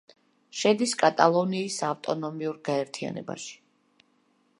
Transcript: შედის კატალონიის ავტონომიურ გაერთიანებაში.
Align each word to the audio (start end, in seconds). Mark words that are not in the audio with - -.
შედის 0.59 0.93
კატალონიის 1.01 1.77
ავტონომიურ 1.89 2.57
გაერთიანებაში. 2.71 3.53